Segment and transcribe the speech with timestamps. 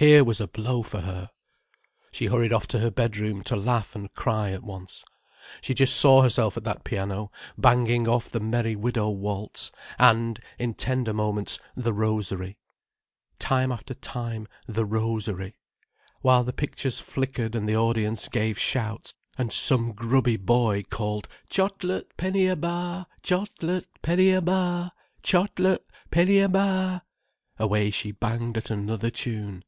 [0.00, 1.28] Here was a blow for her!
[2.12, 5.04] She hurried off to her bedroom to laugh and cry at once.
[5.60, 10.74] She just saw herself at that piano, banging off the Merry Widow Waltz, and, in
[10.74, 12.58] tender moments, The Rosary.
[13.40, 15.56] Time after time, The Rosary.
[16.22, 21.82] While the pictures flickered and the audience gave shouts and some grubby boy called "Chot
[21.82, 23.08] let, penny a bar!
[23.24, 24.92] Chot let, penny a bar!
[25.24, 25.82] Chot let,
[26.12, 27.02] penny a bar!"
[27.58, 29.64] away she banged at another tune.